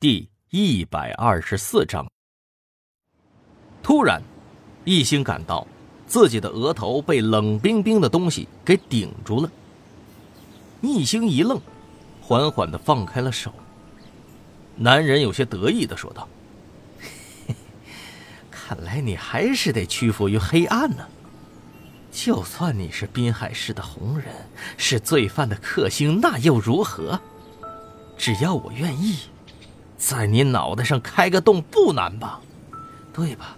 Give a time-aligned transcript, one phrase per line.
[0.00, 2.10] 第一百二十四章。
[3.82, 4.22] 突然，
[4.82, 5.66] 一心感到
[6.06, 9.52] 自己的额头被冷冰冰的东西给顶住了。
[10.80, 11.60] 一星一愣，
[12.22, 13.52] 缓缓的放开了手。
[14.74, 16.26] 男人有些得意的说道
[18.50, 21.06] ：“看来你还是得屈服于黑暗呢。
[22.10, 24.28] 就算你是滨海市的红人，
[24.78, 27.20] 是罪犯的克星，那又如何？
[28.16, 29.18] 只要我愿意。”
[30.00, 32.40] 在你脑袋上开个洞不难吧？
[33.12, 33.54] 对吧，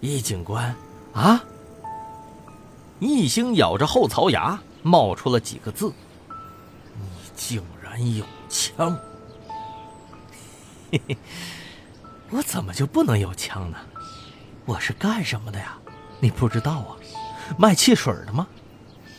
[0.00, 0.74] 易警官？
[1.12, 1.44] 啊！
[2.98, 5.92] 易星咬着后槽牙，冒出了几个字
[6.96, 7.04] ：“你
[7.36, 8.98] 竟然有枪！”
[10.90, 11.18] 嘿嘿，
[12.30, 13.76] 我怎么就不能有枪呢？
[14.64, 15.76] 我是干什么的呀？
[16.20, 16.96] 你不知道啊？
[17.58, 18.46] 卖汽水的吗？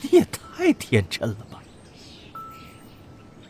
[0.00, 1.62] 你也太天真了吧！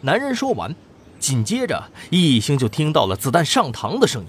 [0.02, 0.74] 男人说完。
[1.18, 4.28] 紧接着，一星就听到了子弹上膛的声音。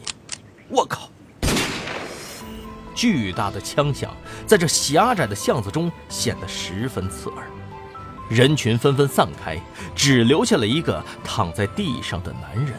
[0.70, 1.10] 我靠！
[2.96, 4.12] 巨大的枪响
[4.48, 7.48] 在这狭窄的巷子中显得十分刺耳。
[8.30, 9.62] 人群纷纷散开，
[9.96, 12.74] 只留下了一个躺在地上的男人。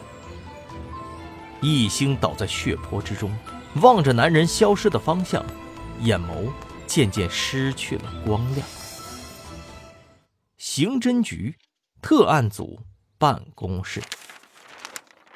[1.61, 3.31] 一星倒在血泊之中，
[3.77, 5.45] 望着男人消失的方向，
[6.01, 6.51] 眼眸
[6.87, 8.67] 渐渐失去了光亮。
[10.57, 11.57] 刑侦局
[12.03, 12.81] 特案组。
[13.19, 14.01] 办公室，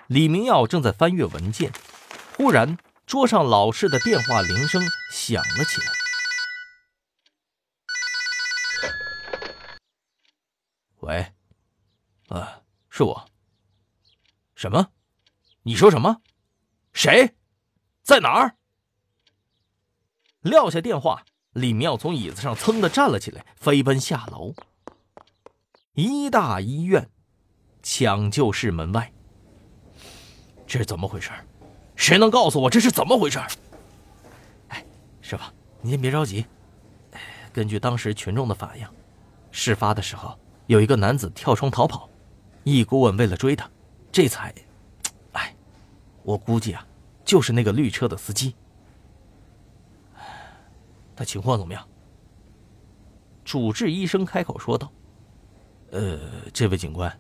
[0.06, 1.72] 李明耀正在翻阅文件，
[2.36, 4.80] 忽然桌上老式的电话铃声
[5.11, 5.86] 响了起来。
[11.00, 11.33] 喂，
[12.28, 13.28] 啊，是我。
[14.55, 14.92] 什么？
[15.64, 16.22] 你说什么？
[16.92, 17.34] 谁？
[18.05, 18.56] 在哪儿？
[20.41, 24.55] 撂下电话，李明耀从椅子上噌的站了起来，飞奔下楼。
[25.94, 27.10] 医大医院。
[27.83, 29.12] 抢救室门外，
[30.66, 31.30] 这是怎么回事？
[31.97, 33.38] 谁能告诉我这是怎么回事？
[34.69, 34.84] 哎，
[35.20, 35.42] 师傅，
[35.80, 36.47] 您先别着急。
[37.53, 38.87] 根据当时群众的反应，
[39.50, 42.09] 事发的时候有一个男子跳窗逃跑，
[42.65, 43.69] 易顾问为了追他，
[44.10, 44.54] 这才……
[45.32, 45.54] 哎，
[46.22, 46.87] 我估计啊，
[47.25, 48.54] 就是那个绿车的司机。
[51.14, 51.87] 他情况怎么样？
[53.44, 54.91] 主治医生开口说道
[55.91, 56.19] ：“呃，
[56.54, 57.12] 这位警官。”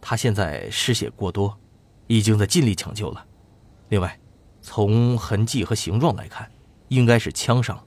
[0.00, 1.58] 他现在失血过多，
[2.06, 3.24] 已经在尽力抢救了。
[3.88, 4.18] 另外，
[4.62, 6.50] 从痕迹和形状来看，
[6.88, 7.78] 应该是枪伤，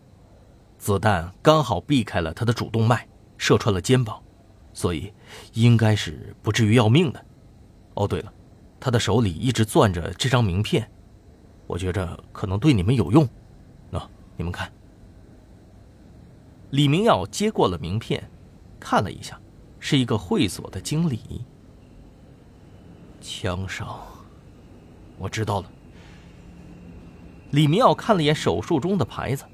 [0.77, 3.07] 子弹刚好避开了他的主动脉，
[3.37, 4.21] 射穿了肩膀，
[4.73, 5.13] 所以
[5.53, 7.25] 应该是不至于要命的。
[7.95, 8.33] 哦，对了，
[8.79, 10.89] 他的手里一直攥着这张名片，
[11.67, 13.27] 我觉着可能对你们有用。
[13.91, 14.01] 喏，
[14.35, 14.71] 你们看。
[16.71, 18.29] 李明耀接过了名片，
[18.79, 19.39] 看了一下，
[19.79, 21.45] 是一个会所的经理。
[23.23, 23.87] 枪伤，
[25.17, 25.71] 我知道了。
[27.51, 29.45] 李明耀看了眼手术中的牌子，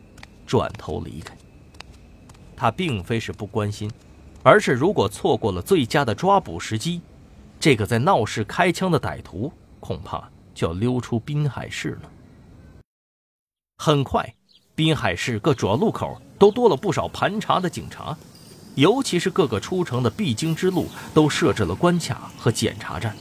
[0.47, 1.37] 转头离开。
[2.55, 3.89] 他并非是不关心，
[4.41, 7.01] 而是如果错过了最佳的抓捕时机，
[7.59, 12.09] 这个在闹市开枪的歹徒恐怕就要溜出滨海市了。
[13.77, 14.33] 很快，
[14.73, 18.17] 滨海市各主要路口都多了不少盘查的警察，
[18.73, 23.15] 尤其是各个出城的必经之路都设置了关卡和检查站。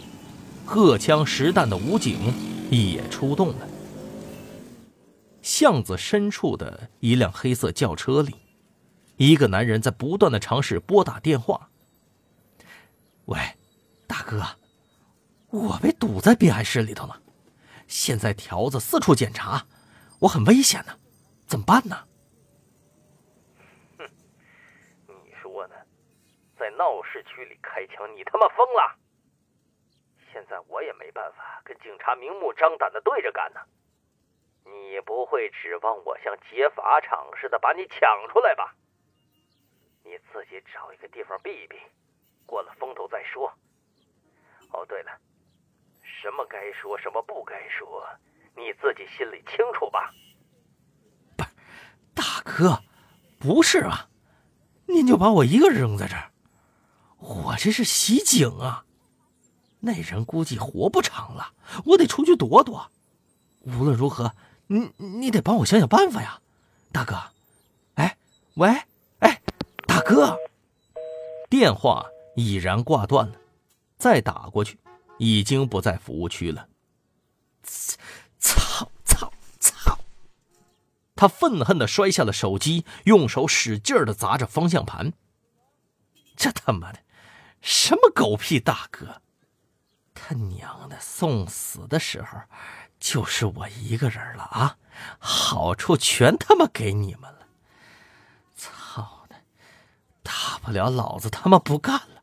[0.68, 2.30] 荷枪实弹的武警
[2.70, 3.66] 也出动了。
[5.40, 8.34] 巷子深处的一辆黑色轿车里，
[9.16, 11.70] 一个男人在不断的尝试拨打电话。
[13.24, 13.38] 喂，
[14.06, 14.44] 大哥，
[15.48, 17.18] 我被堵在滨海市里头了，
[17.86, 19.66] 现在条子四处检查，
[20.18, 20.92] 我很危险呢，
[21.46, 21.96] 怎么办呢？
[23.96, 24.04] 哼，
[25.06, 25.74] 你说呢？
[26.58, 29.07] 在闹市区里开枪，你他妈疯了！
[30.32, 33.60] 现在我也没办法跟警察明目张胆的对着干呢。
[34.64, 38.00] 你不会指望我像劫法场似的把你抢
[38.32, 38.74] 出来吧？
[40.04, 41.76] 你自己找一个地方避一避，
[42.46, 43.52] 过了风头再说。
[44.70, 45.10] 哦，对了，
[46.02, 48.06] 什么该说，什么不该说，
[48.54, 50.12] 你自己心里清楚吧？
[51.36, 51.50] 不是，
[52.14, 52.82] 大哥，
[53.38, 54.08] 不是啊，
[54.86, 56.30] 您就把我一个人扔在这儿，
[57.18, 58.84] 我这是袭警啊！
[59.80, 61.52] 那人估计活不长了，
[61.84, 62.90] 我得出去躲躲。
[63.60, 64.34] 无论如何，
[64.66, 66.40] 你你得帮我想想办法呀，
[66.90, 67.16] 大哥。
[67.94, 68.16] 哎，
[68.54, 68.68] 喂，
[69.20, 69.40] 哎，
[69.86, 70.36] 大哥，
[71.48, 73.34] 电话已然挂断了，
[73.96, 74.78] 再打过去，
[75.18, 76.68] 已经不在服务区了。
[77.62, 79.98] 操操操！
[81.14, 85.12] 他愤恨的摔下了手机，用手使劲的砸着方向盘。
[86.36, 87.00] 这他妈的，
[87.60, 89.22] 什么狗屁大哥！
[90.20, 92.38] 他娘的，送死的时候
[92.98, 94.76] 就是我一个人了啊！
[95.18, 97.46] 好处全他妈给你们了。
[98.56, 99.36] 操的，
[100.22, 102.22] 大不了老子他妈不干了。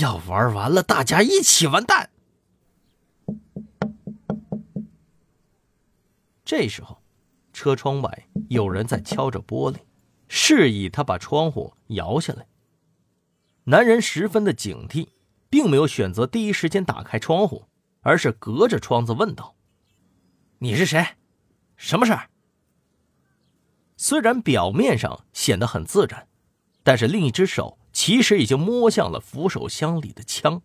[0.00, 2.10] 要玩完了，大家一起完蛋。
[6.44, 7.02] 这时候，
[7.52, 9.78] 车窗外有人在敲着玻璃，
[10.28, 12.46] 示意他把窗户摇下来。
[13.64, 15.10] 男人十分的警惕，
[15.52, 17.66] 并没有选择第一时间打开窗户，
[18.00, 19.54] 而是隔着窗子问道
[20.60, 21.06] ：“你是谁？
[21.76, 22.30] 什么事儿？”
[23.98, 26.26] 虽然表面上显得很自然，
[26.82, 30.62] 但是另一只手其实已经摸向了扶手箱里的枪。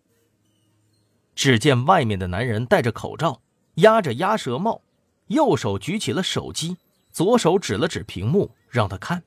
[1.34, 3.42] 只见外面的男人戴着口罩，
[3.74, 4.80] 压着鸭舌帽，
[5.26, 6.78] 右手举起了手机，
[7.12, 9.22] 左手指了指屏幕，让他看。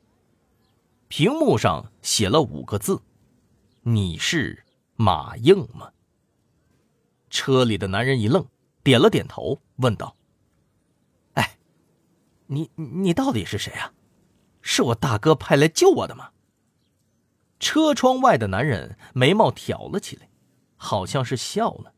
[1.08, 3.00] 屏幕上写了五个字。
[3.84, 4.64] 你是
[4.96, 5.92] 马应吗？
[7.30, 8.46] 车里的男人一愣，
[8.84, 10.16] 点了点头，问道
[11.34, 11.58] ：“哎，
[12.48, 13.94] 你你到底是谁啊？
[14.62, 16.32] 是我大哥派来救我的吗？”
[17.58, 20.30] 车窗外的男人眉毛挑了起来，
[20.76, 21.94] 好像是笑了。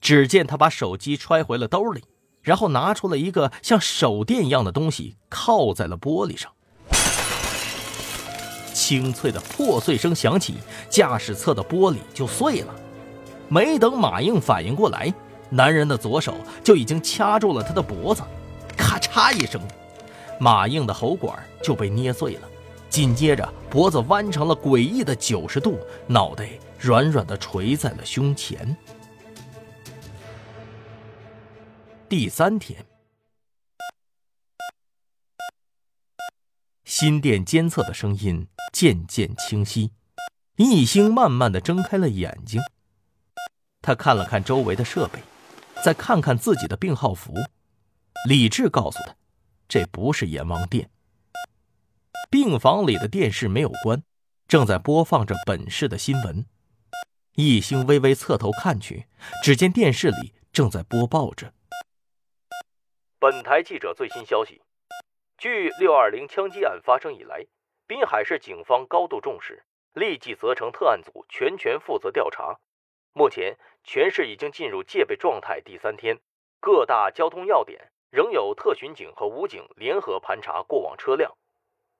[0.00, 2.04] 只见他把手机揣回了兜里，
[2.42, 6.52] 然后拿出了一个像手电一样的东西，靠在了玻璃上。
[8.90, 10.54] 清脆的破碎声响起，
[10.88, 12.74] 驾驶侧的玻璃就碎了。
[13.48, 15.14] 没等马应反应过来，
[15.48, 16.34] 男人的左手
[16.64, 18.20] 就已经掐住了他的脖子，
[18.76, 19.62] 咔嚓一声，
[20.40, 22.48] 马应的喉管就被捏碎了。
[22.88, 25.78] 紧接着，脖子弯成了诡异的九十度，
[26.08, 28.76] 脑袋软软的垂在了胸前。
[32.08, 32.84] 第三天。
[37.00, 39.90] 心电监测的声音渐渐清晰，
[40.56, 42.60] 易星慢慢的睁开了眼睛。
[43.80, 45.18] 他看了看周围的设备，
[45.82, 47.32] 再看看自己的病号服，
[48.28, 49.16] 理智告诉他，
[49.66, 50.90] 这不是阎王殿。
[52.28, 54.02] 病房里的电视没有关，
[54.46, 56.44] 正在播放着本市的新闻。
[57.34, 59.06] 易星微微侧头看去，
[59.42, 61.54] 只见电视里正在播报着。
[63.18, 64.60] 本台记者最新消息。
[65.40, 67.46] 据六二零枪击案发生以来，
[67.86, 69.64] 滨海市警方高度重视，
[69.94, 72.60] 立即责成特案组全权负责调查。
[73.14, 76.20] 目前，全市已经进入戒备状态第三天，
[76.60, 81.34] 各大交通要点仍有特巡警和武警联合盘查过往车辆。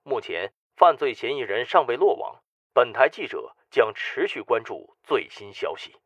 [0.02, 2.42] 目前，犯罪嫌疑人尚未落网，
[2.74, 5.96] 本台记者将持续关注最新消息。